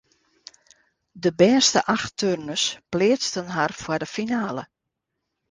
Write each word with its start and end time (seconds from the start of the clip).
De 1.23 1.31
bêste 1.39 1.79
acht 1.95 2.13
turners 2.19 2.65
pleatsten 2.93 3.47
har 3.55 3.71
foar 3.81 3.99
de 4.03 4.09
finale. 4.17 4.63